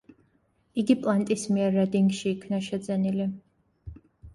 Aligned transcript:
იგი 0.83 0.95
პლანტის 1.03 1.45
მიერ 1.53 1.71
რედინგში 1.77 2.29
იქნა 2.35 2.65
შეძენილი. 2.73 3.33